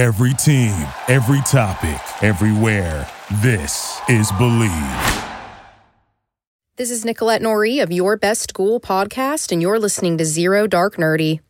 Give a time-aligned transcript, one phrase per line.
[0.00, 0.72] Every team,
[1.08, 3.06] every topic, everywhere.
[3.42, 5.26] This is Believe.
[6.78, 10.96] This is Nicolette Norrie of Your Best School podcast, and you're listening to Zero Dark
[10.96, 11.40] Nerdy.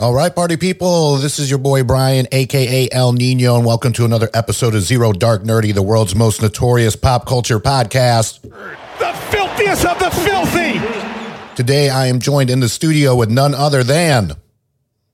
[0.00, 1.16] All right, party people.
[1.16, 5.12] This is your boy Brian, aka El Nino, and welcome to another episode of Zero
[5.12, 8.40] Dark Nerdy, the world's most notorious pop culture podcast.
[9.32, 11.54] The filthiest of the filthy.
[11.56, 14.32] Today, I am joined in the studio with none other than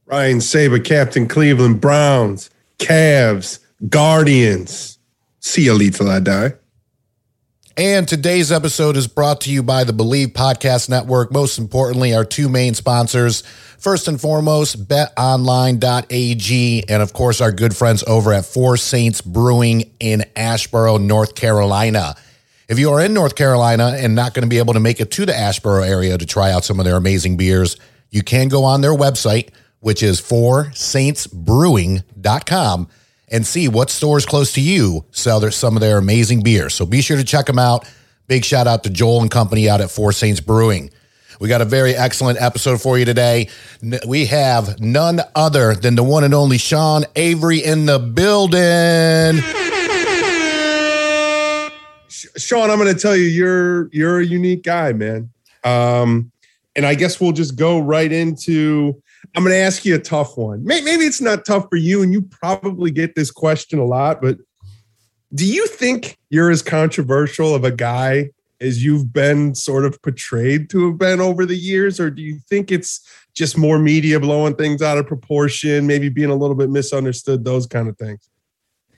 [0.07, 4.99] Ryan Saber, Captain Cleveland Browns, Cavs, Guardians.
[5.39, 6.55] See you, till I die.
[7.77, 11.31] And today's episode is brought to you by the Believe Podcast Network.
[11.31, 13.43] Most importantly, our two main sponsors.
[13.79, 19.93] First and foremost, betonline.ag, and of course, our good friends over at Four Saints Brewing
[20.01, 22.17] in Asheboro, North Carolina.
[22.69, 25.11] If you are in North Carolina and not going to be able to make it
[25.13, 27.79] to the Asheboro area to try out some of their amazing beers,
[28.11, 29.49] you can go on their website,
[29.81, 32.89] which is foursaintsbrewing.com
[33.29, 36.75] and see what stores close to you sell their, some of their amazing beers.
[36.75, 37.91] So be sure to check them out.
[38.27, 40.91] Big shout out to Joel and company out at Four Saints Brewing.
[41.41, 43.49] We got a very excellent episode for you today.
[44.07, 49.43] We have none other than the one and only Sean Avery in the building.
[52.39, 55.31] Sean, I'm going to tell you, you're you're a unique guy, man.
[55.65, 56.33] Um,
[56.77, 59.01] and I guess we'll just go right into.
[59.37, 60.65] I'm going to ask you a tough one.
[60.65, 64.23] Maybe it's not tough for you, and you probably get this question a lot.
[64.23, 64.39] But
[65.35, 68.31] do you think you're as controversial of a guy
[68.61, 72.39] as you've been sort of portrayed to have been over the years, or do you
[72.49, 76.71] think it's just more media blowing things out of proportion, maybe being a little bit
[76.71, 78.29] misunderstood, those kind of things?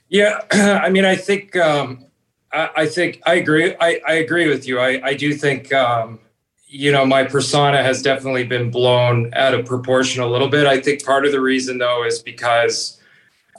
[0.09, 2.05] Yeah, I mean, I think um,
[2.53, 3.75] I, I, think I agree.
[3.79, 4.79] I, I agree with you.
[4.79, 6.19] I, I do think um,
[6.67, 10.67] you know my persona has definitely been blown out of proportion a little bit.
[10.67, 12.99] I think part of the reason though is because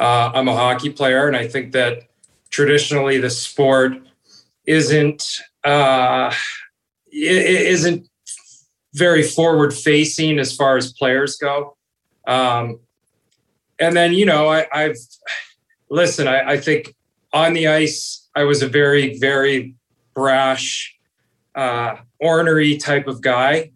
[0.00, 2.04] uh, I'm a hockey player, and I think that
[2.50, 3.94] traditionally the sport
[4.66, 5.24] isn't
[5.64, 6.32] uh,
[7.12, 8.08] isn't
[8.94, 11.76] very forward facing as far as players go.
[12.26, 12.78] Um,
[13.78, 14.96] and then, you know, I, have
[15.90, 16.94] listen, I, I, think
[17.32, 19.74] on the ice, I was a very, very
[20.14, 20.96] brash,
[21.54, 23.70] uh, ornery type of guy.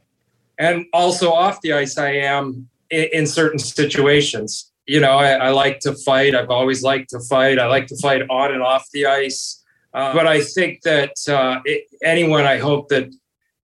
[0.59, 4.73] And also off the ice, I am in, in certain situations.
[4.87, 6.35] You know, I, I like to fight.
[6.35, 7.59] I've always liked to fight.
[7.59, 9.63] I like to fight on and off the ice.
[9.93, 13.13] Uh, but I think that uh, it, anyone I hope that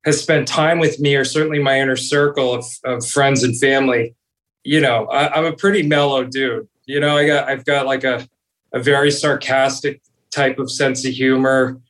[0.05, 4.15] has spent time with me, or certainly my inner circle of, of friends and family,
[4.65, 6.69] you know, I, am a pretty mellow dude.
[6.87, 8.27] You know, I got I've got like a
[8.73, 10.01] a very sarcastic
[10.33, 11.81] type of sense of humor.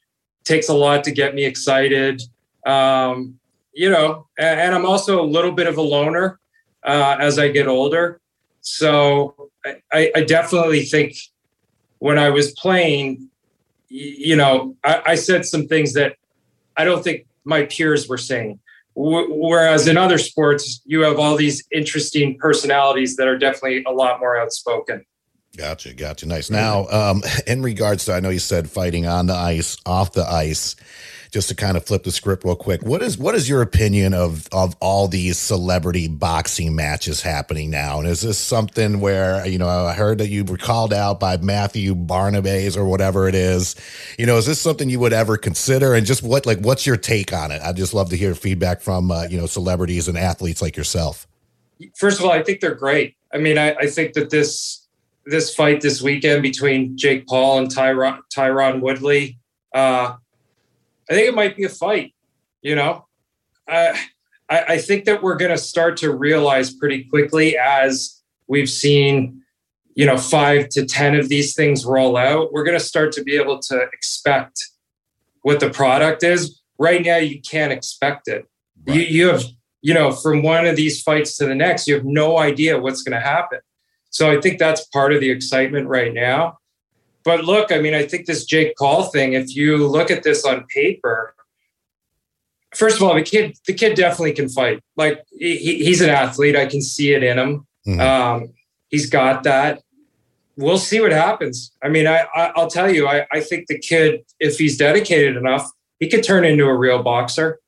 [0.44, 2.22] Takes a lot to get me excited.
[2.66, 3.38] Um,
[3.72, 6.38] you know, and, and, I'm also a little bit of a loner
[6.84, 8.20] uh, as I get older.
[8.60, 9.50] So
[9.92, 11.16] I, I definitely think
[11.98, 13.28] when I was playing,
[13.88, 16.16] you know, I, I, said some things that
[16.76, 18.60] I don't think my peers were saying.
[18.94, 24.20] Whereas in other sports, you have all these interesting personalities that are definitely a lot
[24.20, 25.04] more outspoken.
[25.56, 26.26] Gotcha, gotcha.
[26.26, 26.48] Nice.
[26.48, 30.24] Now, um, in regards to, I know you said fighting on the ice, off the
[30.24, 30.76] ice
[31.32, 32.82] just to kind of flip the script real quick.
[32.82, 37.98] What is what is your opinion of of all these celebrity boxing matches happening now?
[37.98, 41.38] And is this something where you know I heard that you were called out by
[41.38, 43.74] Matthew Barnabas or whatever it is?
[44.18, 45.94] You know, is this something you would ever consider?
[45.94, 47.62] And just what like what's your take on it?
[47.62, 51.26] I'd just love to hear feedback from uh, you know celebrities and athletes like yourself.
[51.96, 53.16] First of all, I think they're great.
[53.32, 54.81] I mean, I, I think that this
[55.26, 59.38] this fight this weekend between Jake Paul and Tyron Tyron Woodley.
[59.74, 60.14] Uh,
[61.10, 62.14] I think it might be a fight.
[62.60, 63.06] You know,
[63.68, 63.98] I
[64.48, 69.42] I think that we're going to start to realize pretty quickly as we've seen,
[69.94, 72.52] you know, five to ten of these things roll out.
[72.52, 74.68] We're going to start to be able to expect
[75.42, 76.60] what the product is.
[76.78, 78.46] Right now, you can't expect it.
[78.86, 78.96] Right.
[78.96, 79.44] You you have
[79.80, 83.02] you know from one of these fights to the next, you have no idea what's
[83.02, 83.60] going to happen.
[84.12, 86.58] So I think that's part of the excitement right now.
[87.24, 90.44] But look, I mean, I think this Jake Paul thing, if you look at this
[90.44, 91.34] on paper,
[92.74, 94.80] first of all, the kid, the kid definitely can fight.
[94.96, 96.56] Like he, he's an athlete.
[96.56, 97.66] I can see it in him.
[97.86, 98.00] Mm-hmm.
[98.00, 98.52] Um,
[98.90, 99.82] he's got that.
[100.56, 101.72] We'll see what happens.
[101.82, 105.36] I mean, I, I will tell you, I, I think the kid, if he's dedicated
[105.36, 107.60] enough, he could turn into a real boxer.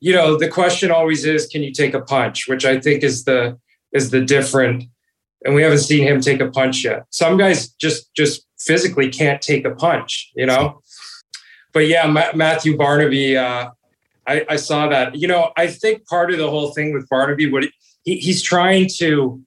[0.00, 2.48] You know, the question always is, can you take a punch?
[2.48, 3.58] Which I think is the
[3.92, 4.84] is the different.
[5.46, 7.06] And we haven't seen him take a punch yet.
[7.10, 10.82] Some guys just just physically can't take a punch, you know.
[11.72, 13.70] But yeah, Ma- Matthew Barnaby, uh,
[14.26, 15.14] I, I saw that.
[15.14, 17.64] You know, I think part of the whole thing with Barnaby, what
[18.02, 19.40] he, he's trying to,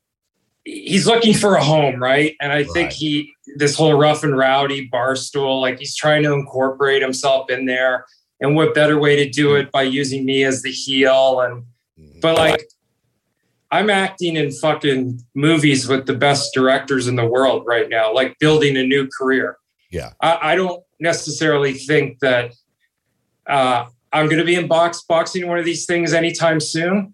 [0.63, 2.35] he's looking for a home, right?
[2.39, 6.33] And I think he, this whole rough and rowdy bar stool, like he's trying to
[6.33, 8.05] incorporate himself in there.
[8.39, 11.41] And what better way to do it by using me as the heel?
[11.41, 11.65] And,
[12.21, 12.63] but like,
[13.71, 18.37] I'm acting in fucking movies with the best directors in the world right now, like
[18.39, 19.57] building a new career.
[19.91, 20.13] Yeah.
[20.21, 22.53] I, I don't necessarily think that
[23.47, 27.13] uh, I'm going to be in box boxing one of these things anytime soon.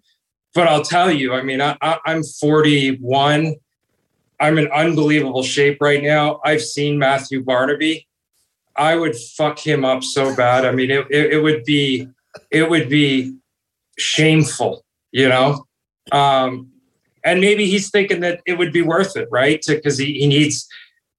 [0.53, 3.55] But I'll tell you, I mean, I, I, I'm 41.
[4.39, 6.39] I'm in unbelievable shape right now.
[6.45, 8.07] I've seen Matthew Barnaby.
[8.77, 10.65] I would fuck him up so bad.
[10.65, 12.07] I mean, it, it, it would be,
[12.51, 13.37] it would be
[13.97, 15.65] shameful, you know.
[16.11, 16.71] Um,
[17.23, 19.63] and maybe he's thinking that it would be worth it, right?
[19.65, 20.67] Because he, he needs.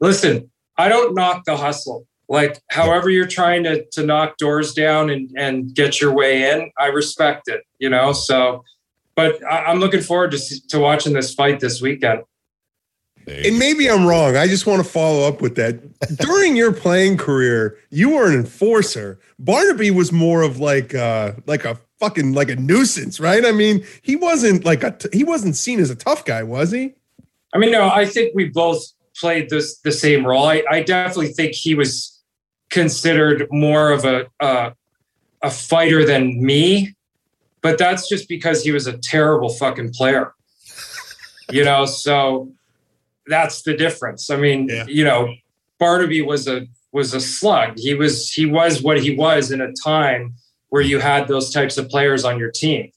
[0.01, 2.07] Listen, I don't knock the hustle.
[2.29, 6.71] Like, however you're trying to to knock doors down and and get your way in,
[6.79, 7.63] I respect it.
[7.79, 8.65] You know, so.
[9.15, 12.23] But I, I'm looking forward to to watching this fight this weekend.
[13.27, 14.37] And maybe I'm wrong.
[14.37, 15.81] I just want to follow up with that.
[16.17, 19.19] During your playing career, you were an enforcer.
[19.39, 23.45] Barnaby was more of like uh like a fucking like a nuisance, right?
[23.45, 26.71] I mean, he wasn't like a t- he wasn't seen as a tough guy, was
[26.71, 26.95] he?
[27.55, 28.83] I mean, no, I think we both
[29.19, 30.47] played this the same role.
[30.47, 32.23] I, I definitely think he was
[32.71, 34.71] considered more of a uh,
[35.43, 36.95] a fighter than me,
[37.63, 40.33] but that's just because he was a terrible fucking player.
[41.51, 42.51] You know, so
[43.27, 44.31] that's the difference.
[44.31, 44.85] I mean, Yeah.
[44.89, 45.33] you know,
[45.79, 47.79] Barnaby was a was a slug.
[47.79, 50.35] He was he was what he was in a time
[50.69, 52.91] where you had those types of players on your team.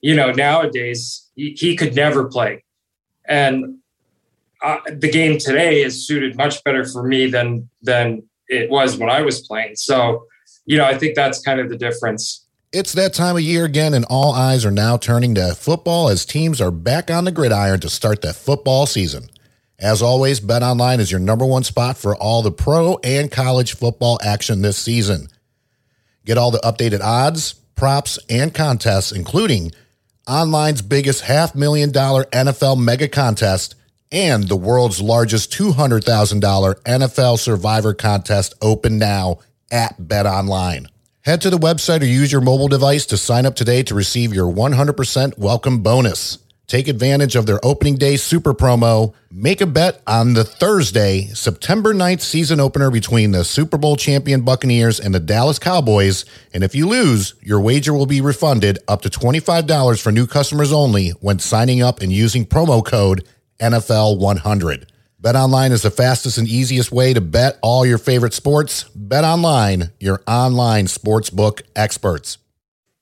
[0.00, 2.64] You know, nowadays he, could never play,
[3.28, 3.76] and
[4.62, 9.10] uh, the game today is suited much better for me than than it was when
[9.10, 9.76] I was playing.
[9.76, 10.26] So,
[10.66, 12.46] you know, I think that's kind of the difference.
[12.72, 16.24] It's that time of year again, and all eyes are now turning to football as
[16.24, 19.28] teams are back on the gridiron to start the football season.
[19.78, 24.18] As always, BetOnline is your number one spot for all the pro and college football
[24.22, 25.28] action this season.
[26.24, 29.72] Get all the updated odds, props, and contests, including
[30.26, 33.74] online's biggest half million dollar NFL mega contest
[34.12, 36.40] and the world's largest $200,000
[36.82, 39.38] NFL survivor contest open now
[39.70, 40.86] at BetOnline.
[41.22, 44.34] Head to the website or use your mobile device to sign up today to receive
[44.34, 46.38] your 100% welcome bonus.
[46.72, 49.12] Take advantage of their opening day super promo.
[49.30, 54.40] Make a bet on the Thursday, September 9th season opener between the Super Bowl champion
[54.40, 56.24] Buccaneers and the Dallas Cowboys.
[56.54, 60.72] And if you lose, your wager will be refunded up to $25 for new customers
[60.72, 63.28] only when signing up and using promo code
[63.60, 64.86] NFL100.
[65.20, 68.84] BetOnline is the fastest and easiest way to bet all your favorite sports.
[68.98, 72.38] BetOnline, your online sportsbook experts.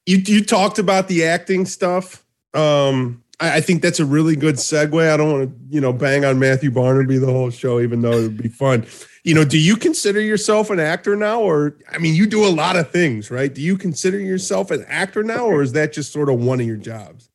[0.06, 2.24] You you talked about the acting stuff.
[2.52, 5.12] Um, I, I think that's a really good segue.
[5.12, 8.12] I don't want to, you know, bang on Matthew Barnaby the whole show, even though
[8.12, 8.86] it would be fun.
[9.24, 12.48] You know, do you consider yourself an actor now, or I mean, you do a
[12.48, 13.52] lot of things, right?
[13.52, 16.66] Do you consider yourself an actor now, or is that just sort of one of
[16.66, 17.28] your jobs?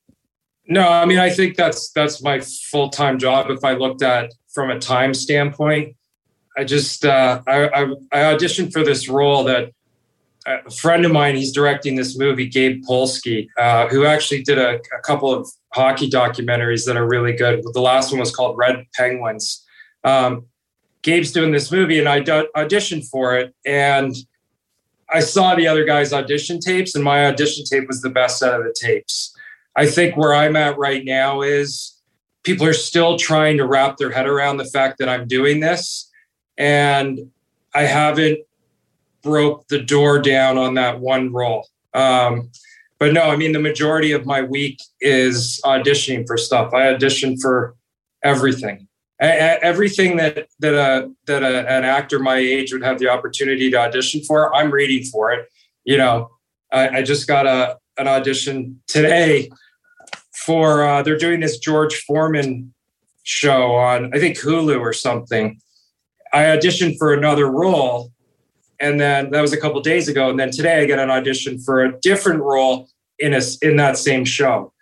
[0.67, 3.51] No, I mean, I think that's that's my full time job.
[3.51, 5.95] If I looked at from a time standpoint,
[6.57, 9.71] I just uh, I, I, I auditioned for this role that
[10.47, 11.35] a friend of mine.
[11.35, 16.09] He's directing this movie, Gabe Polsky, uh, who actually did a, a couple of hockey
[16.09, 17.61] documentaries that are really good.
[17.73, 19.63] The last one was called Red Penguins.
[20.05, 20.45] Um,
[21.01, 24.15] Gabe's doing this movie, and I d- auditioned for it, and
[25.09, 28.59] I saw the other guys' audition tapes, and my audition tape was the best out
[28.59, 29.35] of the tapes.
[29.75, 32.01] I think where I'm at right now is
[32.43, 36.09] people are still trying to wrap their head around the fact that I'm doing this.
[36.57, 37.29] And
[37.73, 38.39] I haven't
[39.21, 41.67] broke the door down on that one role.
[41.93, 42.49] Um,
[42.99, 46.73] but no, I mean, the majority of my week is auditioning for stuff.
[46.73, 47.75] I audition for
[48.23, 48.87] everything.
[49.19, 53.77] Everything that that a that a, an actor my age would have the opportunity to
[53.77, 55.47] audition for, I'm reading for it.
[55.85, 56.31] You know,
[56.71, 59.49] I, I just got a an audition today
[60.33, 62.73] for uh, they're doing this George Foreman
[63.23, 65.59] show on I think Hulu or something.
[66.33, 68.11] I auditioned for another role,
[68.79, 70.29] and then that was a couple days ago.
[70.29, 72.89] And then today I get an audition for a different role
[73.19, 74.73] in a in that same show.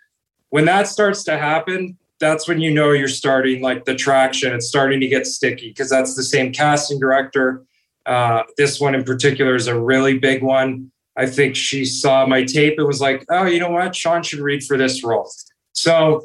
[0.50, 4.52] When that starts to happen, that's when you know you're starting like the traction.
[4.52, 7.64] It's starting to get sticky because that's the same casting director.
[8.06, 10.90] Uh, this one in particular is a really big one.
[11.16, 12.74] I think she saw my tape.
[12.78, 13.94] It was like, oh, you know what?
[13.94, 15.30] Sean should read for this role.
[15.72, 16.24] So,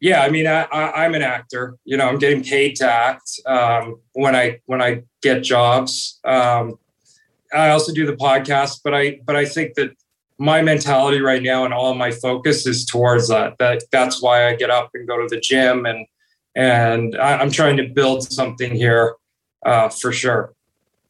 [0.00, 1.76] yeah, I mean, I, I, I'm an actor.
[1.84, 6.18] You know, I'm getting paid to act um, when I when I get jobs.
[6.24, 6.78] Um,
[7.52, 9.90] I also do the podcast, but I but I think that
[10.38, 13.58] my mentality right now and all my focus is towards that.
[13.58, 16.06] That that's why I get up and go to the gym and
[16.56, 19.14] and I, am trying to build something here
[19.64, 20.54] uh, for sure.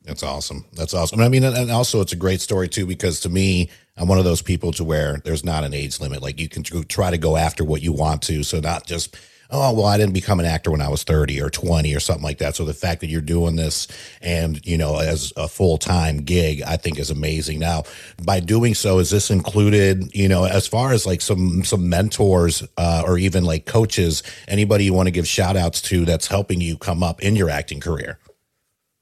[0.02, 0.66] That's awesome.
[0.72, 1.20] That's awesome.
[1.20, 4.24] I mean, and also it's a great story too because to me, I'm one of
[4.24, 6.22] those people to where there's not an age limit.
[6.22, 9.16] Like you can try to go after what you want to, so not just
[9.50, 12.24] oh well i didn't become an actor when i was 30 or 20 or something
[12.24, 13.88] like that so the fact that you're doing this
[14.20, 17.82] and you know as a full-time gig i think is amazing now
[18.24, 22.62] by doing so is this included you know as far as like some some mentors
[22.76, 26.60] uh, or even like coaches anybody you want to give shout outs to that's helping
[26.60, 28.18] you come up in your acting career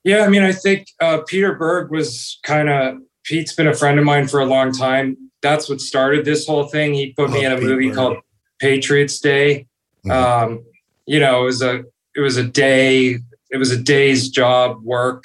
[0.08, 3.98] yeah, I mean, I think uh, Peter Berg was kind of Pete's been a friend
[3.98, 5.18] of mine for a long time.
[5.42, 6.94] That's what started this whole thing.
[6.94, 8.16] He put me in a movie called
[8.58, 9.66] Patriots Day.
[10.04, 10.10] Mm-hmm.
[10.10, 10.64] Um,
[11.06, 13.18] you know, it was a it was a day.
[13.50, 15.24] It was a day's job work.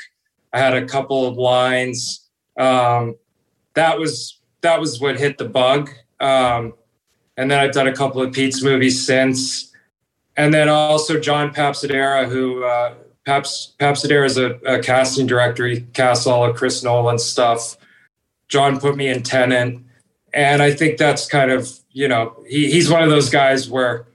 [0.54, 2.30] I had a couple of lines.
[2.58, 3.16] Um,
[3.74, 5.90] that was that was what hit the bug.
[6.20, 6.74] Um,
[7.38, 9.72] and then I've done a couple of Pete's movies since.
[10.38, 15.68] And then also John Papsidera, who uh, Paps Papsidera is a, a, casting director.
[15.68, 17.78] He casts all of Chris Nolan stuff.
[18.48, 19.80] John put me in Tenet,
[20.34, 24.06] and I think that's kind of you know he, he's one of those guys where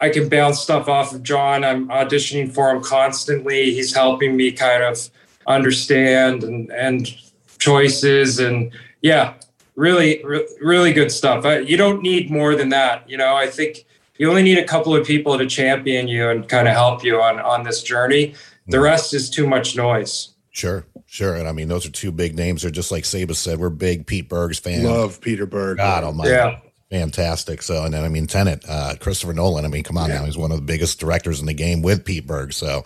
[0.00, 1.62] I can bounce stuff off of John.
[1.64, 3.74] I'm auditioning for him constantly.
[3.74, 5.10] He's helping me kind of
[5.46, 7.08] understand and and
[7.58, 9.34] choices and yeah,
[9.76, 11.44] really re- really good stuff.
[11.44, 13.08] I, you don't need more than that.
[13.08, 13.84] You know, I think
[14.18, 17.20] you only need a couple of people to champion you and kind of help you
[17.20, 18.34] on on this journey.
[18.68, 18.82] The mm.
[18.82, 20.30] rest is too much noise.
[20.50, 21.34] Sure, sure.
[21.34, 22.62] And I mean, those are two big names.
[22.62, 24.84] They're just like Saba said, we're big Pete Berg's fans.
[24.84, 25.76] Love Peter Berg.
[25.76, 26.30] God almighty.
[26.30, 26.58] Yeah.
[26.90, 27.62] Fantastic.
[27.62, 29.64] So, and then I mean, Tenet, uh, Christopher Nolan.
[29.64, 30.18] I mean, come on yeah.
[30.18, 32.52] now, he's one of the biggest directors in the game with Pete Berg.
[32.52, 32.84] So,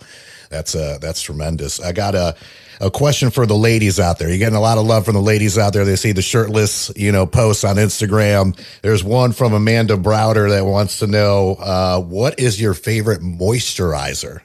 [0.49, 1.79] that's uh, that's tremendous.
[1.79, 2.35] I got a
[2.81, 4.29] a question for the ladies out there.
[4.29, 5.85] You're getting a lot of love from the ladies out there.
[5.85, 8.57] They see the shirtless, you know, posts on Instagram.
[8.81, 14.41] There's one from Amanda Browder that wants to know uh, what is your favorite moisturizer?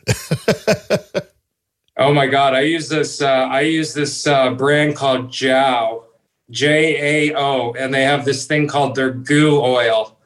[1.97, 3.21] oh my God, I use this.
[3.21, 6.05] Uh, I use this uh, brand called Jao,
[6.51, 10.19] J A O, and they have this thing called their goo oil,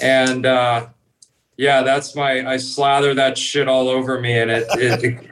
[0.00, 0.86] and uh,
[1.56, 2.46] yeah, that's my.
[2.46, 5.30] I slather that shit all over me, and it, it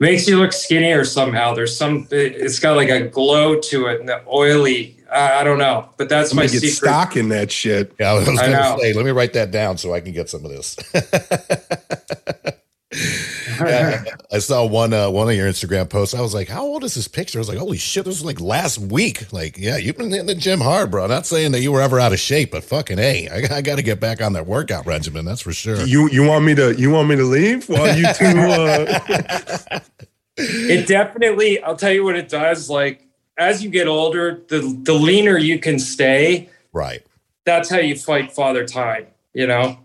[0.00, 1.54] makes you look skinnier somehow.
[1.54, 4.96] There's some, it's got like a glow to it and the oily.
[5.10, 6.72] I, I don't know, but that's I'm my get secret.
[6.72, 7.94] stock in that shit.
[7.98, 10.28] Yeah, I was going to say, let me write that down so I can get
[10.28, 10.76] some of this.
[13.60, 16.14] yeah, I saw one uh, one of your Instagram posts.
[16.14, 18.24] I was like, "How old is this picture?" I was like, "Holy shit, this was
[18.24, 21.06] like last week." Like, yeah, you've been in the gym hard, bro.
[21.06, 23.76] Not saying that you were ever out of shape, but fucking hey, I, I got
[23.76, 25.24] to get back on that workout regimen.
[25.24, 25.84] That's for sure.
[25.84, 28.24] You you want me to you want me to leave while you two?
[28.24, 29.80] Uh...
[30.36, 31.62] it definitely.
[31.62, 32.68] I'll tell you what it does.
[32.68, 33.06] Like
[33.36, 36.48] as you get older, the the leaner you can stay.
[36.72, 37.04] Right.
[37.44, 39.06] That's how you fight father time.
[39.32, 39.78] You know.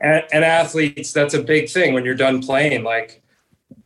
[0.00, 2.84] Yeah and, and athletes, that's a big thing when you're done playing.
[2.84, 3.22] Like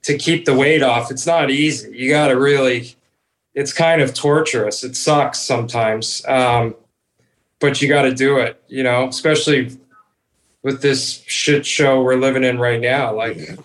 [0.03, 1.97] to keep the weight off, it's not easy.
[1.97, 2.97] You got to really,
[3.55, 4.85] it's kind of torturous.
[4.85, 6.75] It sucks sometimes, um,
[7.61, 8.63] but you got to do it.
[8.69, 9.77] You know, especially
[10.63, 13.15] with this shit show we're living in right now.
[13.15, 13.59] Like,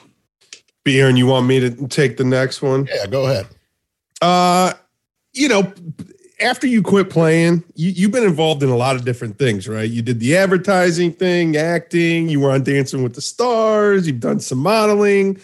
[0.83, 2.87] Bjorn, you want me to take the next one?
[2.93, 3.47] Yeah, go ahead.
[4.21, 4.73] Uh,
[5.33, 5.73] you know,
[6.39, 9.89] after you quit playing, you, you've been involved in a lot of different things, right?
[9.89, 14.39] You did the advertising thing, acting, you were on Dancing with the Stars, you've done
[14.39, 15.39] some modeling,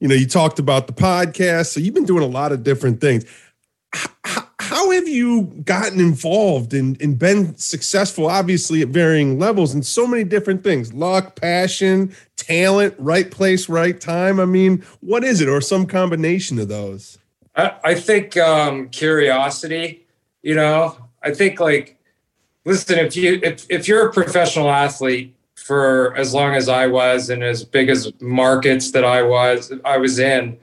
[0.00, 1.66] you know, you talked about the podcast.
[1.66, 3.24] So you've been doing a lot of different things.
[3.92, 9.82] How, how have you gotten involved and, and been successful, obviously, at varying levels in
[9.82, 14.38] so many different things luck, passion, talent, right place, right time?
[14.38, 17.18] I mean, what is it, or some combination of those?
[17.56, 20.06] I, think um, curiosity
[20.42, 21.98] you know, I think like,
[22.64, 27.30] listen, if you if if you're a professional athlete for as long as I was
[27.30, 30.58] and as big as markets that I was I was in,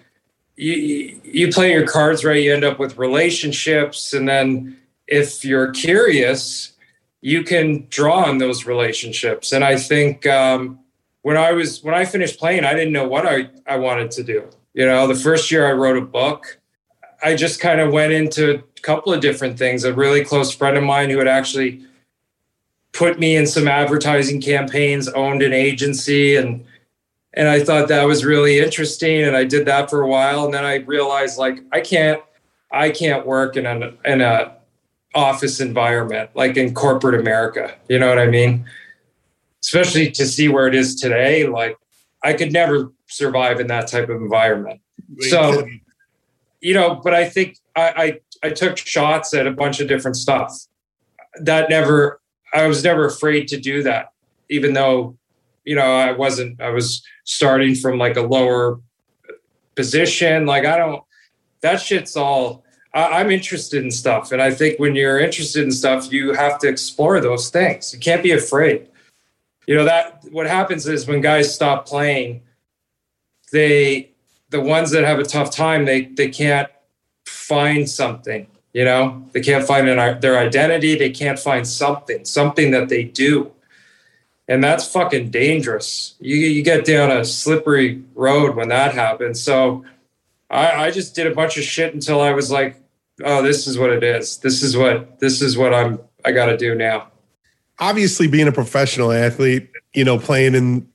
[0.56, 4.78] you you play your cards right, you end up with relationships, and then
[5.08, 6.74] if you're curious,
[7.22, 9.52] you can draw on those relationships.
[9.52, 10.80] And I think um,
[11.22, 14.24] when I was when I finished playing, I didn't know what I I wanted to
[14.24, 14.50] do.
[14.74, 16.60] You know, the first year I wrote a book.
[17.26, 19.84] I just kind of went into a couple of different things.
[19.84, 21.84] A really close friend of mine who had actually
[22.94, 26.64] put me in some advertising campaigns, owned an agency, and
[27.34, 29.24] and I thought that was really interesting.
[29.24, 32.22] And I did that for a while, and then I realized like I can't
[32.72, 34.56] I can't work in an in a
[35.16, 37.74] office environment like in corporate America.
[37.90, 38.66] You know what I mean?
[39.64, 41.76] Especially to see where it is today, like
[42.24, 44.80] I could never survive in that type of environment.
[45.22, 45.68] So,
[46.66, 50.18] you know, but I think I, I I took shots at a bunch of different
[50.18, 50.52] stuff.
[51.42, 52.20] that never
[52.56, 54.14] I was never afraid to do that,
[54.50, 55.16] even though
[55.64, 58.80] you know I wasn't I was starting from like a lower
[59.76, 60.48] position.
[60.48, 61.04] Like I don't
[61.62, 64.32] that shit's all I, I'm interested in stuff.
[64.32, 67.94] And I think when you're interested in stuff, you have to explore those things.
[67.94, 68.88] You can't be afraid.
[69.68, 72.42] You know, that what happens is when guys stop playing,
[73.52, 74.15] they
[74.50, 76.70] the ones that have a tough time, they they can't
[77.26, 79.26] find something you know?
[79.32, 83.52] They can't find an, their identity they can't find something something that they do.
[84.48, 86.16] And that's fucking dangerous.
[86.20, 89.42] You, you get down a slippery road when that happens.
[89.42, 89.86] So
[90.52, 92.76] I, I just did a bunch of shit until i was like
[93.24, 94.38] oh this is what it is.
[94.38, 97.08] This is what this is what i'm i gotta do now.
[97.80, 100.86] Obviously being a professional athlete you know playing in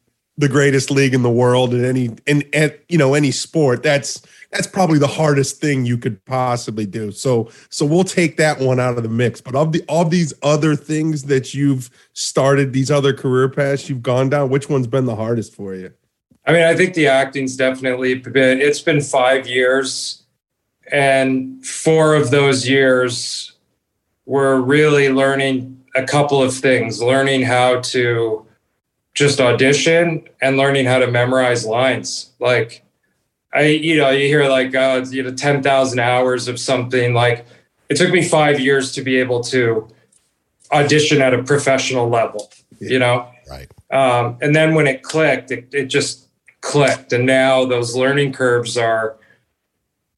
[0.40, 2.42] the greatest league in the world in any in,
[2.88, 7.12] you know any sport that's that's probably the hardest thing you could possibly do.
[7.12, 9.40] So so we'll take that one out of the mix.
[9.40, 14.02] But of the of these other things that you've started, these other career paths you've
[14.02, 15.92] gone down, which one's been the hardest for you?
[16.46, 20.22] I mean, I think the acting's definitely been it's been five years.
[20.90, 23.52] And four of those years
[24.26, 28.46] were really learning a couple of things, learning how to
[29.20, 32.32] just audition and learning how to memorize lines.
[32.40, 32.82] Like
[33.52, 37.12] I, you know, you hear like, uh, you know, 10,000 hours of something.
[37.12, 37.44] Like
[37.90, 39.86] it took me five years to be able to
[40.72, 42.50] audition at a professional level,
[42.80, 43.30] you know?
[43.50, 43.70] Right.
[43.90, 46.28] Um, and then when it clicked, it, it just
[46.62, 47.12] clicked.
[47.12, 49.18] And now those learning curves are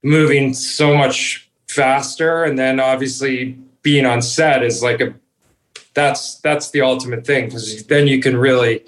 [0.04, 2.44] moving so much faster.
[2.44, 5.12] And then obviously being on set is like a,
[5.94, 8.84] that's, that's the ultimate thing because then you can really,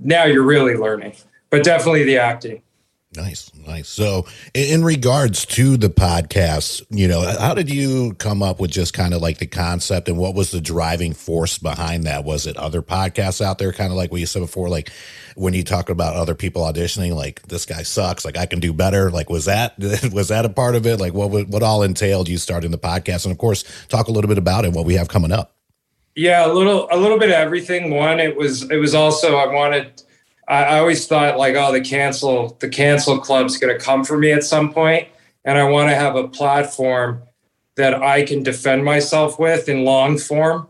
[0.00, 1.14] now you're really learning,
[1.50, 2.62] but definitely the acting.
[3.16, 3.88] Nice, nice.
[3.88, 8.92] So, in, regards to the podcast, you know, how did you come up with just
[8.92, 12.24] kind of like the concept and what was the driving force behind that?
[12.24, 14.92] Was it other podcasts out there, kind of like what you said before, like
[15.36, 18.74] when you talk about other people auditioning, like this guy sucks, like I can do
[18.74, 19.10] better?
[19.10, 19.78] Like, was that
[20.12, 21.00] was that a part of it?
[21.00, 24.28] Like, what what all entailed you starting the podcast, and of course, talk a little
[24.28, 25.57] bit about it, what we have coming up.
[26.18, 27.90] Yeah, a little a little bit of everything.
[27.90, 30.02] One, it was it was also I wanted
[30.48, 34.18] I, I always thought like, oh, the cancel the cancel club's going to come for
[34.18, 35.06] me at some point,
[35.44, 37.22] and I want to have a platform
[37.76, 40.66] that I can defend myself with in long form.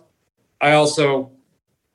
[0.60, 1.30] I also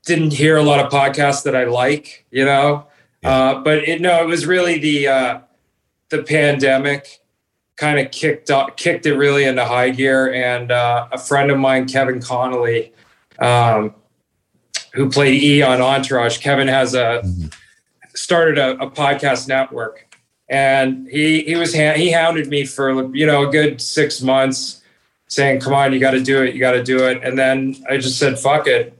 [0.03, 2.87] didn't hear a lot of podcasts that I like, you know.
[3.21, 3.29] Yeah.
[3.29, 5.39] Uh, but it, no, it was really the uh,
[6.09, 7.19] the pandemic
[7.75, 10.33] kind of kicked up, kicked it really into high gear.
[10.33, 12.93] And uh, a friend of mine, Kevin Connolly,
[13.39, 13.95] um,
[14.93, 17.47] who played E on Entourage, Kevin has a mm-hmm
[18.15, 20.15] started a, a podcast network,
[20.49, 24.81] and he he was he hounded me for you know a good six months,
[25.27, 27.75] saying, "Come on, you got to do it, you got to do it." And then
[27.89, 28.97] I just said, "Fuck it,"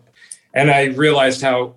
[0.54, 1.76] and I realized how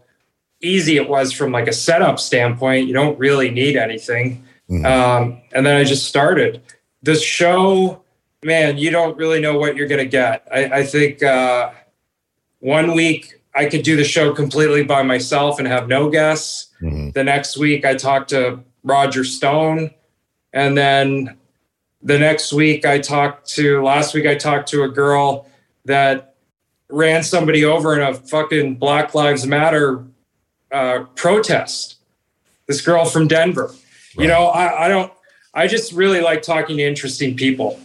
[0.62, 2.88] easy it was from like a setup standpoint.
[2.88, 4.86] You don't really need anything, mm-hmm.
[4.86, 6.62] um, and then I just started
[7.02, 8.02] the show.
[8.42, 10.46] Man, you don't really know what you're gonna get.
[10.52, 11.72] I, I think uh,
[12.66, 16.74] one week I could do the show completely by myself and have no guests.
[16.82, 17.10] Mm-hmm.
[17.10, 19.92] The next week, I talked to Roger Stone.
[20.52, 21.36] And then
[22.02, 25.48] the next week, I talked to, last week, I talked to a girl
[25.84, 26.34] that
[26.88, 30.04] ran somebody over in a fucking Black Lives Matter
[30.72, 31.98] uh, protest.
[32.66, 33.66] This girl from Denver.
[33.68, 34.24] Right.
[34.24, 35.12] You know, I, I don't,
[35.54, 37.78] I just really like talking to interesting people.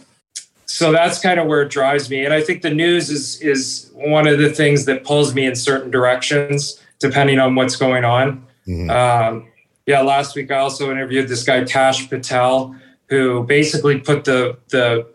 [0.72, 2.24] So that's kind of where it drives me.
[2.24, 5.54] And I think the news is is one of the things that pulls me in
[5.54, 8.46] certain directions, depending on what's going on.
[8.66, 8.88] Mm-hmm.
[8.88, 9.48] Um,
[9.84, 12.74] yeah, last week I also interviewed this guy Kash Patel,
[13.10, 15.06] who basically put the the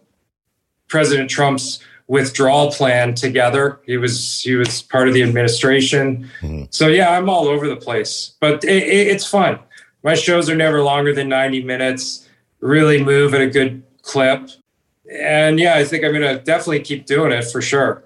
[0.89, 3.79] President Trump's withdrawal plan together.
[3.83, 6.29] He was he was part of the administration.
[6.41, 6.65] Mm-hmm.
[6.69, 9.57] So yeah, I'm all over the place, but it, it, it's fun.
[10.03, 12.29] My shows are never longer than 90 minutes.
[12.59, 14.51] Really move at a good clip,
[15.11, 18.03] and yeah, I think I'm gonna definitely keep doing it for sure.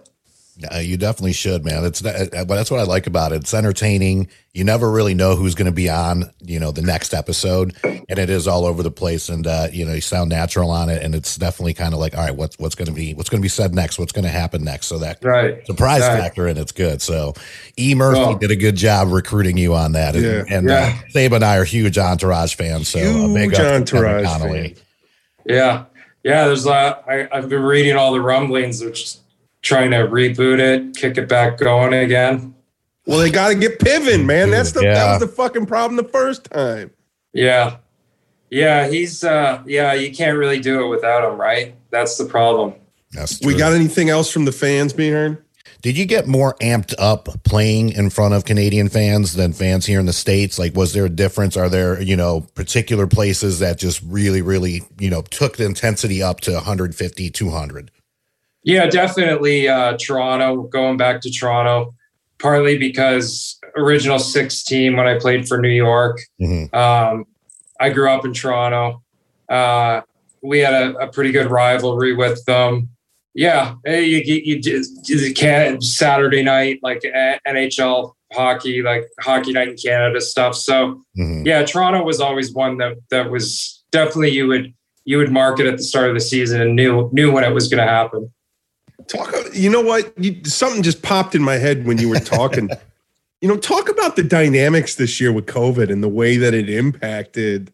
[0.71, 1.85] Uh, you definitely should, man.
[1.85, 3.37] It's uh, but that's what I like about it.
[3.37, 4.27] It's entertaining.
[4.53, 8.19] You never really know who's going to be on, you know, the next episode, and
[8.19, 9.29] it is all over the place.
[9.29, 12.15] And uh, you know, you sound natural on it, and it's definitely kind of like,
[12.15, 14.25] all right, what's what's going to be what's going to be said next, what's going
[14.25, 14.87] to happen next.
[14.87, 15.65] So that right.
[15.65, 16.19] surprise right.
[16.19, 17.01] factor and it's good.
[17.01, 17.33] So
[17.79, 18.37] E Murphy oh.
[18.37, 20.43] did a good job recruiting you on that, and, yeah.
[20.49, 20.99] and yeah.
[20.99, 22.89] Uh, Sabe and I are huge Entourage fans.
[22.89, 24.75] So huge a big Entourage fan.
[25.45, 25.85] Yeah,
[26.23, 26.45] yeah.
[26.45, 29.17] There's uh, I, I've been reading all the rumblings, which
[29.61, 32.55] trying to reboot it, kick it back going again.
[33.05, 34.51] Well, they got to get Piven, man.
[34.51, 34.93] That's the yeah.
[34.93, 36.91] that was the fucking problem the first time.
[37.33, 37.77] Yeah,
[38.49, 38.87] yeah.
[38.87, 39.93] He's uh, yeah.
[39.93, 41.75] You can't really do it without him, right?
[41.89, 42.75] That's the problem.
[43.11, 43.51] That's true.
[43.51, 45.43] we got anything else from the fans being heard?
[45.81, 49.99] Did you get more amped up playing in front of Canadian fans than fans here
[49.99, 50.59] in the States?
[50.59, 51.57] Like, was there a difference?
[51.57, 56.21] Are there, you know, particular places that just really, really, you know, took the intensity
[56.21, 57.91] up to 150, 200?
[58.63, 61.95] Yeah, definitely uh, Toronto, going back to Toronto,
[62.37, 66.19] partly because original six team when I played for New York.
[66.39, 66.75] Mm-hmm.
[66.75, 67.25] Um,
[67.79, 69.01] I grew up in Toronto.
[69.49, 70.01] Uh,
[70.43, 72.89] we had a, a, pretty good rivalry with them.
[73.33, 74.61] Yeah, you, you,
[75.05, 77.01] you can Saturday night like
[77.47, 80.55] NHL hockey, like hockey night in Canada stuff.
[80.55, 81.45] So mm-hmm.
[81.45, 84.73] yeah, Toronto was always one that that was definitely you would
[85.05, 87.53] you would mark it at the start of the season and knew knew when it
[87.53, 88.31] was going to happen.
[89.07, 89.33] Talk.
[89.53, 90.13] You know what?
[90.17, 92.69] You, something just popped in my head when you were talking.
[93.41, 96.69] you know, talk about the dynamics this year with COVID and the way that it
[96.69, 97.73] impacted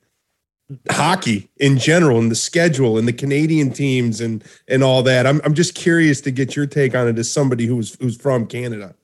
[0.91, 5.25] hockey in general and the schedule and the Canadian teams and and all that.
[5.25, 8.47] I'm I'm just curious to get your take on it as somebody who's who's from
[8.47, 8.95] Canada.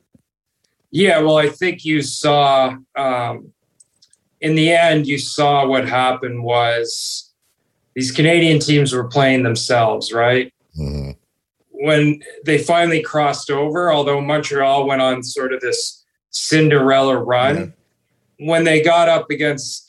[0.91, 3.51] Yeah, well, I think you saw um,
[4.41, 7.31] in the end, you saw what happened was
[7.95, 10.53] these Canadian teams were playing themselves, right?
[10.79, 11.11] Mm-hmm.
[11.69, 17.73] When they finally crossed over, although Montreal went on sort of this Cinderella run.
[18.37, 18.47] Yeah.
[18.47, 19.82] When they got up against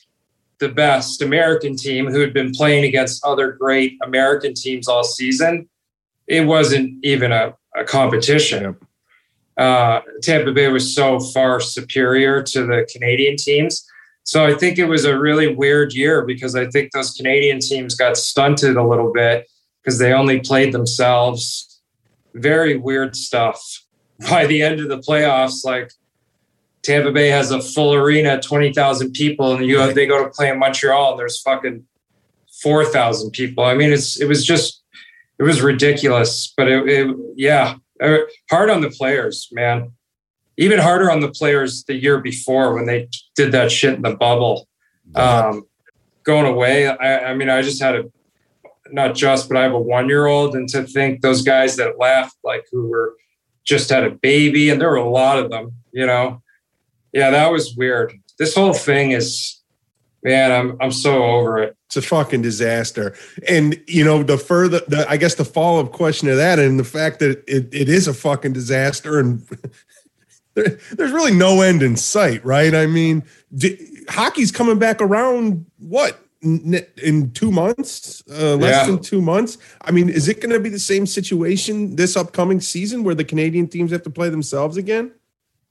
[0.59, 5.67] the best American team who had been playing against other great American teams all season,
[6.27, 8.77] it wasn't even a, a competition.
[9.57, 13.85] Uh, Tampa Bay was so far superior to the Canadian teams.
[14.23, 17.95] So I think it was a really weird year because I think those Canadian teams
[17.95, 19.47] got stunted a little bit
[19.81, 21.79] because they only played themselves.
[22.33, 23.61] Very weird stuff.
[24.29, 25.91] By the end of the playoffs, like
[26.85, 30.59] Tampa Bay has a full arena, 20,000 people, and you they go to play in
[30.59, 31.83] Montreal and there's fucking
[32.61, 33.63] 4,000 people.
[33.63, 34.83] I mean, it's it was just
[35.39, 38.17] it was ridiculous, but it, it yeah, uh,
[38.51, 39.93] hard on the players, man.
[40.57, 44.15] Even harder on the players the year before when they did that shit in the
[44.15, 44.67] bubble.
[45.15, 45.63] Um,
[46.23, 48.03] going away, I, I mean, I just had a
[48.91, 51.97] not just, but I have a one year old, and to think those guys that
[51.97, 53.15] left, like who were
[53.63, 56.41] just had a baby, and there were a lot of them, you know,
[57.15, 58.13] yeah, that was weird.
[58.37, 59.61] This whole thing is,
[60.21, 61.77] man, I'm I'm so over it.
[61.85, 63.15] It's a fucking disaster.
[63.47, 66.77] And you know, the further, the, I guess, the follow up question to that, and
[66.77, 69.47] the fact that it, it is a fucking disaster, and
[70.55, 72.75] there, there's really no end in sight, right?
[72.75, 73.23] I mean,
[74.09, 75.65] hockey's coming back around.
[75.79, 78.85] What in two months, uh, less yeah.
[78.85, 79.57] than two months.
[79.81, 83.23] I mean, is it going to be the same situation this upcoming season where the
[83.23, 85.11] Canadian teams have to play themselves again?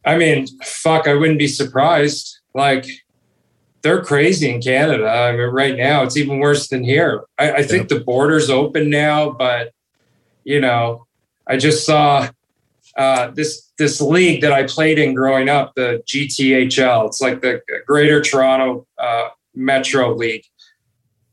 [0.06, 2.38] I mean, fuck, I wouldn't be surprised.
[2.54, 2.86] Like,
[3.82, 5.06] they're crazy in Canada.
[5.06, 7.24] I mean, right now it's even worse than here.
[7.38, 9.72] I, I think the border's open now, but
[10.42, 11.06] you know,
[11.46, 12.28] I just saw
[12.96, 17.06] uh, this this league that I played in growing up, the GTHL.
[17.06, 20.44] It's like the Greater Toronto uh, Metro League.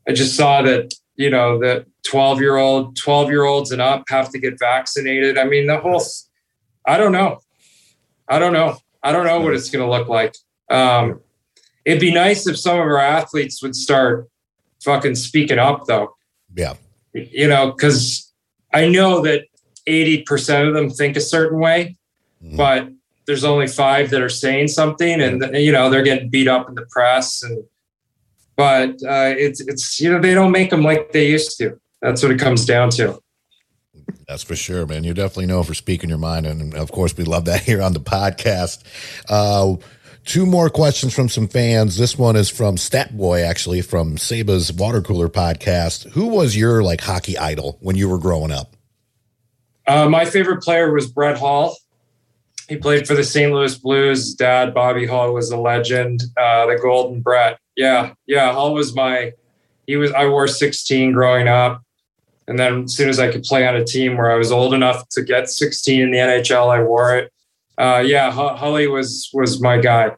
[0.08, 4.04] I just saw that you know the 12 year old 12 year olds and up
[4.08, 5.38] have to get vaccinated.
[5.38, 6.02] I mean, the whole.
[6.86, 7.38] I don't know.
[8.28, 8.76] I don't know.
[9.02, 10.34] I don't know what it's going to look like.
[10.70, 11.20] Um,
[11.84, 14.28] it'd be nice if some of our athletes would start
[14.82, 16.14] fucking speaking up, though.
[16.54, 16.74] Yeah.
[17.12, 18.32] You know, because
[18.72, 19.44] I know that
[19.86, 21.96] 80% of them think a certain way,
[22.42, 22.56] mm-hmm.
[22.56, 22.88] but
[23.26, 26.74] there's only five that are saying something and, you know, they're getting beat up in
[26.74, 27.42] the press.
[27.42, 27.64] And,
[28.56, 31.78] but uh, it's, it's, you know, they don't make them like they used to.
[32.00, 33.20] That's what it comes down to.
[34.32, 35.04] That's for sure, man.
[35.04, 36.46] You definitely know for speaking your mind.
[36.46, 38.82] And of course, we love that here on the podcast.
[39.28, 39.76] Uh,
[40.24, 41.98] two more questions from some fans.
[41.98, 46.08] This one is from Stat Boy, actually, from Seba's Water Cooler podcast.
[46.12, 48.74] Who was your like hockey idol when you were growing up?
[49.86, 51.76] Uh, my favorite player was Brett Hull.
[52.70, 53.52] He played for the St.
[53.52, 54.34] Louis Blues.
[54.34, 56.22] Dad, Bobby Hull, was a legend.
[56.38, 57.58] Uh, the Golden Brett.
[57.76, 58.50] Yeah, yeah.
[58.54, 59.32] Hull was my.
[59.86, 60.10] He was.
[60.12, 61.82] I wore 16 growing up.
[62.52, 64.74] And then as soon as I could play on a team where I was old
[64.74, 67.32] enough to get 16 in the NHL, I wore it.
[67.78, 70.10] Uh, yeah, Holly was was my guy.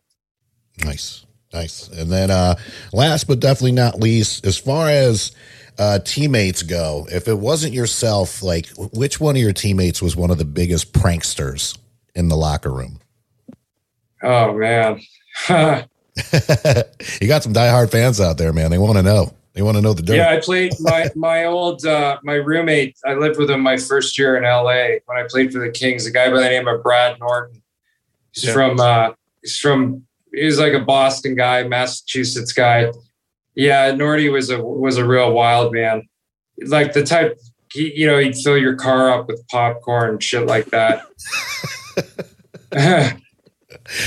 [0.84, 1.86] Nice, nice.
[1.90, 2.56] And then uh,
[2.92, 5.30] last but definitely not least, as far as
[5.78, 10.32] uh, teammates go, if it wasn't yourself, like which one of your teammates was one
[10.32, 11.78] of the biggest pranksters
[12.16, 12.98] in the locker room?
[14.24, 15.00] Oh man.
[15.48, 18.72] you got some diehard fans out there, man.
[18.72, 19.32] They want to know.
[19.54, 20.16] They want to know the dirt.
[20.16, 22.96] Yeah, I played my my old uh, my roommate.
[23.06, 26.06] I lived with him my first year in LA when I played for the Kings.
[26.06, 27.62] A guy by the name of Brad Norton.
[28.32, 28.52] He's yeah.
[28.52, 29.12] from uh,
[29.42, 32.90] he's from he's like a Boston guy, Massachusetts guy.
[33.54, 36.08] Yeah, Norty was a was a real wild man.
[36.66, 37.38] Like the type
[37.74, 41.06] he, you know, he'd fill your car up with popcorn and shit like that.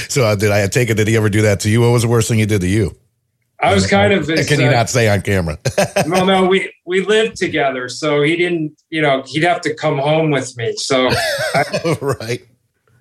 [0.10, 0.96] so uh, did I take it?
[0.96, 1.82] Did he ever do that to you?
[1.82, 2.98] What was the worst thing he did to you?
[3.60, 4.28] I was kind of.
[4.28, 5.58] His, Can you uh, not say on camera?
[6.08, 6.46] no, no.
[6.46, 8.80] We we lived together, so he didn't.
[8.89, 10.74] You know, he'd have to come home with me.
[10.76, 11.10] So,
[11.56, 12.48] I, right.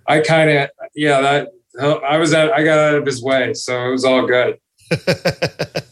[0.07, 1.21] I kind of yeah.
[1.21, 2.53] That I was at.
[2.53, 4.59] I got out of his way, so it was all good.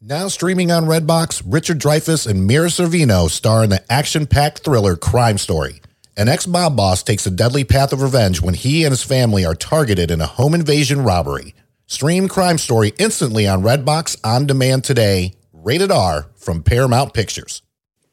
[0.00, 5.38] now streaming on Redbox, Richard Dreyfuss and Mira Sorvino star in the action-packed thriller Crime
[5.38, 5.82] Story.
[6.16, 9.54] An ex-mob boss takes a deadly path of revenge when he and his family are
[9.54, 11.54] targeted in a home invasion robbery.
[11.88, 15.32] Stream Crime Story instantly on Redbox on demand today.
[15.54, 17.62] Rated R from Paramount Pictures.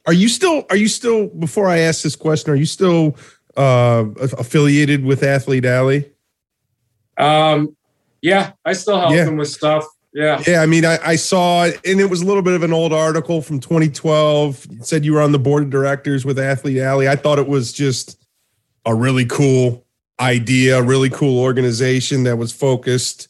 [0.08, 0.66] Are you still?
[0.70, 1.28] Are you still?
[1.28, 3.18] Before I ask this question, are you still
[3.58, 6.04] uh, affiliated with Athlete Ally?
[7.18, 7.76] Um,
[8.22, 9.26] yeah, I still help yeah.
[9.26, 9.86] them with stuff.
[10.14, 10.42] Yeah.
[10.48, 10.62] Yeah.
[10.62, 12.94] I mean, I, I saw it, and it was a little bit of an old
[12.94, 14.68] article from 2012.
[14.72, 17.12] It said you were on the board of directors with Athlete Ally.
[17.12, 18.24] I thought it was just
[18.86, 19.86] a really cool
[20.22, 23.28] idea, really cool organization that was focused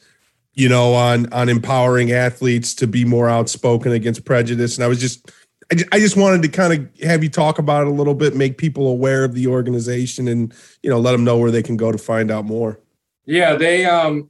[0.56, 4.78] you know, on on empowering athletes to be more outspoken against prejudice.
[4.78, 5.32] And I was just,
[5.72, 8.16] I just, I just wanted to kind of have you talk about it a little
[8.16, 11.64] bit, make people aware of the organization, and you know, let them know where they
[11.64, 12.80] can go to find out more.
[13.26, 14.30] Yeah, they um,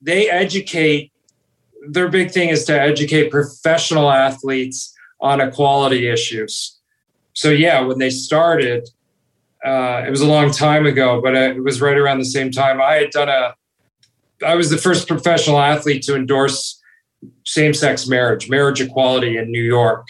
[0.00, 1.12] they educate.
[1.88, 6.78] Their big thing is to educate professional athletes on equality issues.
[7.32, 8.88] So yeah, when they started,
[9.64, 12.80] uh, it was a long time ago, but it was right around the same time
[12.80, 13.54] I had done a
[14.44, 16.80] I was the first professional athlete to endorse
[17.44, 20.06] same sex marriage, marriage equality in New York.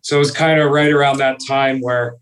[0.00, 2.16] So it was kind of right around that time where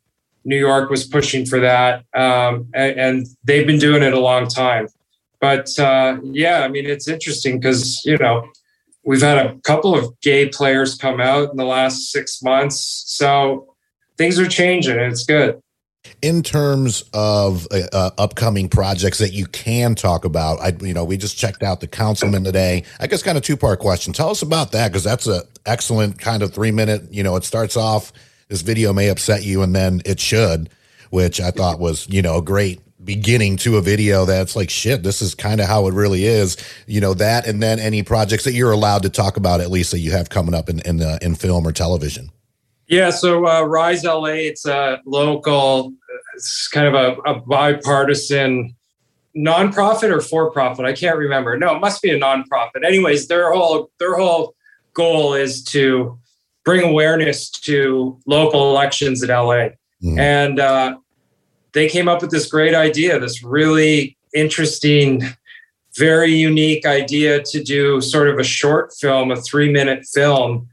[0.45, 2.05] New York was pushing for that.
[2.15, 4.89] Um, and, and, they've been doing it a long time.
[5.41, 8.47] But uh, yeah, I mean, it's interesting because, you know,
[9.05, 13.05] we've had a couple of gay players come out in the last six months.
[13.07, 13.75] So
[14.19, 15.61] things are changing and it's good
[16.23, 21.05] in terms of uh, uh, upcoming projects that you can talk about i you know
[21.05, 22.85] we just checked out the councilman today.
[22.99, 24.13] I guess kind of two part question.
[24.13, 27.45] Tell us about that because that's a excellent kind of three minute you know it
[27.45, 28.13] starts off
[28.49, 30.71] this video may upset you and then it should
[31.11, 35.03] which i thought was you know a great beginning to a video that's like shit
[35.03, 36.57] this is kind of how it really is.
[36.87, 39.91] You know that and then any projects that you're allowed to talk about at least
[39.93, 42.31] that you have coming up in in, the, in film or television
[42.91, 45.93] yeah, so uh, Rise LA, it's a local,
[46.35, 48.75] it's kind of a, a bipartisan
[49.37, 50.85] nonprofit or for profit.
[50.85, 51.57] I can't remember.
[51.57, 52.85] No, it must be a nonprofit.
[52.85, 54.57] Anyways, their whole their whole
[54.93, 56.19] goal is to
[56.65, 59.71] bring awareness to local elections in LA,
[60.03, 60.19] mm-hmm.
[60.19, 60.97] and uh,
[61.73, 65.23] they came up with this great idea, this really interesting,
[65.97, 70.69] very unique idea to do sort of a short film, a three minute film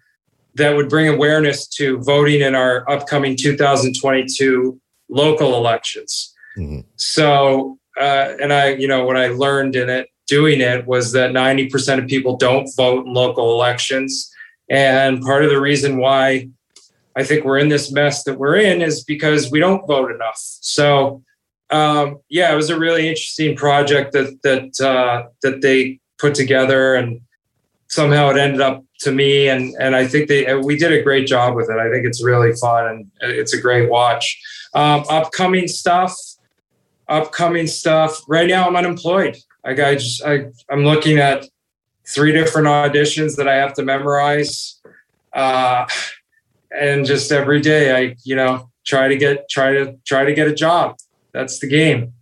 [0.58, 6.34] that would bring awareness to voting in our upcoming 2022 local elections.
[6.58, 6.82] Mm-hmm.
[6.96, 11.32] So, uh, and I, you know, what I learned in it, doing it, was that
[11.32, 14.32] 90% of people don't vote in local elections.
[14.70, 16.50] And part of the reason why
[17.16, 20.38] I think we're in this mess that we're in is because we don't vote enough.
[20.38, 21.24] So,
[21.70, 26.96] um, yeah, it was a really interesting project that that uh, that they put together,
[26.96, 27.22] and
[27.90, 31.28] somehow it ended up to me and and I think they we did a great
[31.28, 31.78] job with it.
[31.78, 34.42] I think it's really fun and it's a great watch.
[34.74, 36.16] Um, upcoming stuff,
[37.08, 38.22] upcoming stuff.
[38.28, 39.38] Right now, I'm unemployed.
[39.64, 41.46] I got just I I'm looking at
[42.08, 44.80] three different auditions that I have to memorize,
[45.34, 45.86] uh,
[46.72, 50.48] and just every day I you know try to get try to try to get
[50.48, 50.98] a job.
[51.34, 52.14] That's the game.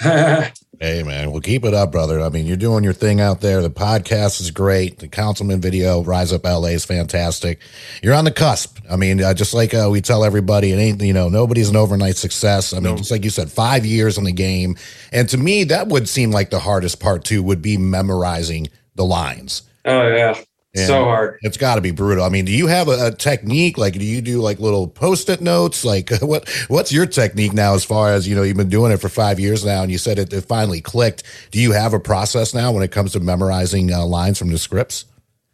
[0.80, 2.20] Hey man, well keep it up, brother.
[2.20, 3.62] I mean, you're doing your thing out there.
[3.62, 5.00] The podcast is great.
[5.00, 7.58] The Councilman video, Rise Up LA, is fantastic.
[8.00, 8.78] You're on the cusp.
[8.88, 11.74] I mean, uh, just like uh, we tell everybody, it ain't you know nobody's an
[11.74, 12.72] overnight success.
[12.72, 12.96] I mean, no.
[12.96, 14.76] just like you said, five years in the game,
[15.10, 17.42] and to me, that would seem like the hardest part too.
[17.42, 19.62] Would be memorizing the lines.
[19.84, 20.40] Oh yeah,
[20.78, 21.38] and so hard.
[21.42, 22.24] It's got to be brutal.
[22.24, 23.76] I mean, do you have a, a, technique?
[23.76, 25.84] Like, do you do like little post-it notes?
[25.84, 27.74] Like, what what's your technique now?
[27.74, 29.98] As far as you know, you've been doing it for five years now, and you
[29.98, 31.22] said it, it finally clicked.
[31.50, 34.58] Do you have a process now when it comes to memorizing uh, lines from the
[34.58, 35.04] scripts?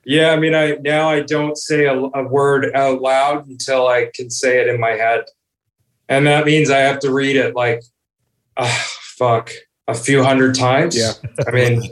[0.04, 4.10] Yeah, I mean, I now I don't say a, a word out loud until I
[4.14, 5.24] can say it in my head,
[6.08, 7.82] and that means I have to read it like,
[8.56, 9.50] oh, fuck,
[9.88, 10.96] a few hundred times.
[10.96, 11.12] Yeah,
[11.46, 11.82] I mean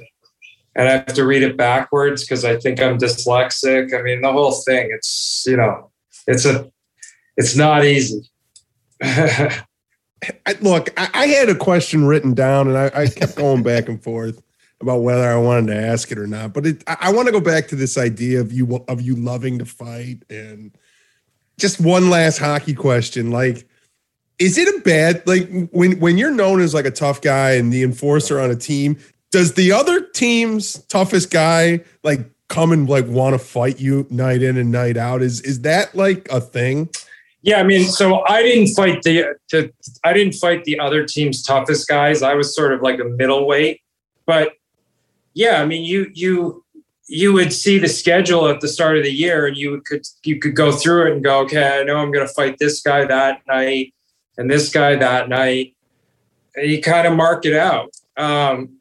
[0.75, 3.99] and I have to read it backwards because I think I'm dyslexic.
[3.99, 4.91] I mean, the whole thing.
[4.93, 5.91] It's you know,
[6.27, 6.71] it's a,
[7.37, 8.23] it's not easy.
[10.61, 14.41] Look, I, had a question written down, and I, I kept going back and forth
[14.81, 16.53] about whether I wanted to ask it or not.
[16.53, 19.17] But it, I, I want to go back to this idea of you of you
[19.17, 20.77] loving to fight, and
[21.59, 23.67] just one last hockey question, like
[24.43, 27.73] is it a bad like when when you're known as like a tough guy and
[27.73, 28.99] the enforcer on a team?
[29.33, 34.43] Does the other team's toughest guy like come and like want to fight you night
[34.43, 35.23] in and night out?
[35.23, 36.91] Is is that like a thing?
[37.41, 39.73] Yeah, I mean, so I didn't fight the, the
[40.05, 42.23] I didn't fight the other team's toughest guys.
[42.23, 43.81] I was sort of like a middleweight,
[44.27, 44.53] but
[45.35, 46.65] yeah, I mean, you you
[47.09, 50.39] you would see the schedule at the start of the year, and you could you
[50.39, 53.07] could go through it and go, okay, I know I'm going to fight this guy
[53.07, 53.95] that night
[54.37, 55.75] and this guy that night,
[56.55, 57.91] and you kind of mark it out.
[58.17, 58.77] Um,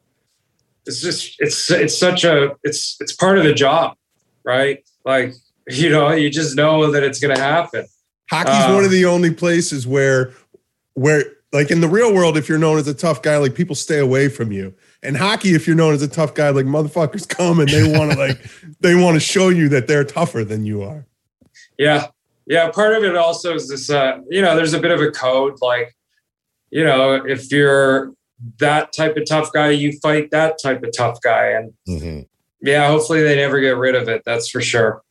[0.86, 3.96] it's just it's it's such a it's it's part of the job,
[4.44, 4.84] right?
[5.04, 5.34] Like
[5.68, 7.86] you know, you just know that it's going to happen.
[8.30, 10.32] Hockey's Uh, one of the only places where
[10.94, 13.76] where like in the real world, if you're known as a tough guy, like people
[13.76, 14.74] stay away from you.
[15.02, 18.12] And hockey, if you're known as a tough guy, like motherfuckers come and they want
[18.12, 18.38] to like
[18.80, 21.06] they want to show you that they're tougher than you are.
[21.78, 22.08] Yeah.
[22.46, 22.70] Yeah.
[22.70, 25.58] Part of it also is this, uh, you know, there's a bit of a code.
[25.60, 25.94] Like,
[26.70, 28.12] you know, if you're
[28.58, 31.48] that type of tough guy, you fight that type of tough guy.
[31.48, 32.26] And Mhm.
[32.60, 34.22] yeah, hopefully they never get rid of it.
[34.24, 35.02] That's for sure.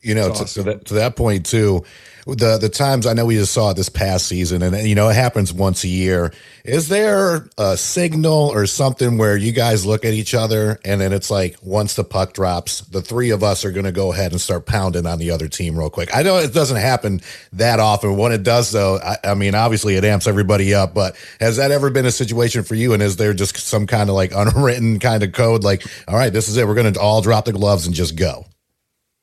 [0.00, 1.84] You know, to, to, that, to that point too,
[2.26, 5.08] the the times I know we just saw it this past season, and you know
[5.08, 6.32] it happens once a year.
[6.64, 11.12] Is there a signal or something where you guys look at each other, and then
[11.12, 14.32] it's like once the puck drops, the three of us are going to go ahead
[14.32, 16.14] and start pounding on the other team real quick?
[16.14, 17.20] I know it doesn't happen
[17.54, 18.16] that often.
[18.16, 20.94] When it does, though, I, I mean, obviously it amps everybody up.
[20.94, 22.92] But has that ever been a situation for you?
[22.92, 26.32] And is there just some kind of like unwritten kind of code, like, all right,
[26.32, 28.46] this is it, we're going to all drop the gloves and just go?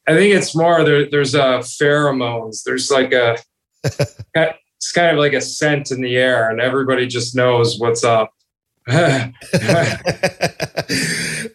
[0.10, 2.64] I think it's more there, there's uh, pheromones.
[2.64, 3.38] There's like a,
[3.84, 8.34] it's kind of like a scent in the air, and everybody just knows what's up.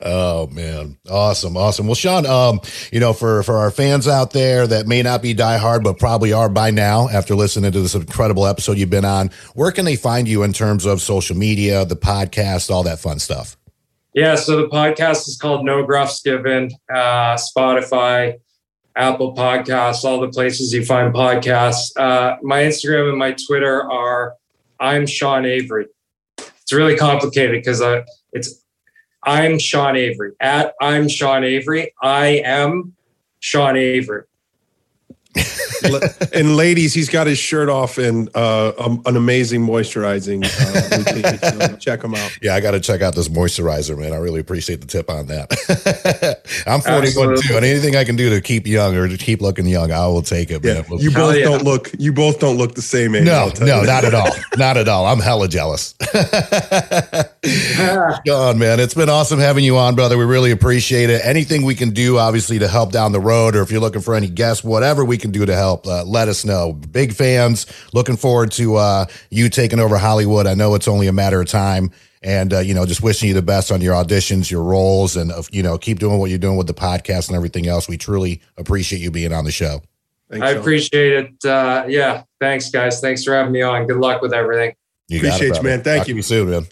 [0.02, 2.60] oh man awesome awesome well sean um
[2.92, 6.32] you know for for our fans out there that may not be diehard but probably
[6.32, 9.96] are by now after listening to this incredible episode you've been on where can they
[9.96, 13.56] find you in terms of social media the podcast all that fun stuff
[14.12, 18.34] Yeah, so the podcast is called No Gruffs Given, uh, Spotify,
[18.96, 21.96] Apple Podcasts, all the places you find podcasts.
[21.96, 24.34] Uh, my Instagram and my Twitter are
[24.78, 25.86] I'm Sean Avery.
[26.38, 28.64] It's really complicated because uh, it's
[29.24, 31.92] I'm Sean Avery at I'm Sean Avery.
[32.02, 32.94] I am
[33.40, 34.24] Sean Avery.
[36.32, 41.38] And ladies, he's got his shirt off and uh, um, an amazing moisturizing uh, routine.
[41.70, 42.38] So check him out.
[42.42, 45.50] yeah i gotta check out this moisturizer man i really appreciate the tip on that
[46.66, 47.42] i'm 41 Absolutely.
[47.42, 50.06] too and anything i can do to keep young or to keep looking young i
[50.06, 51.44] will take it Yeah, man you Hell both yeah.
[51.44, 51.90] don't look.
[51.98, 53.24] You both don't look the same age.
[53.24, 55.94] no no not at all not at all i'm hella jealous
[58.24, 60.16] John, man, it's been awesome having you on, brother.
[60.16, 61.20] We really appreciate it.
[61.24, 64.14] Anything we can do, obviously, to help down the road, or if you're looking for
[64.14, 66.74] any guests, whatever we can do to help, uh, let us know.
[66.74, 67.66] Big fans.
[67.94, 70.46] Looking forward to uh, you taking over Hollywood.
[70.46, 71.90] I know it's only a matter of time.
[72.22, 75.32] And, uh, you know, just wishing you the best on your auditions, your roles, and,
[75.32, 77.88] uh, you know, keep doing what you're doing with the podcast and everything else.
[77.88, 79.82] We truly appreciate you being on the show.
[80.30, 80.60] Thanks, I Sean.
[80.60, 81.44] appreciate it.
[81.44, 83.00] Uh, yeah, thanks, guys.
[83.00, 83.86] Thanks for having me on.
[83.86, 84.74] Good luck with everything.
[85.08, 85.82] You Appreciate it, you, man.
[85.82, 86.16] Thank Talk to you.
[86.16, 86.66] you soon, man.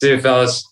[0.00, 0.71] See you, fellas.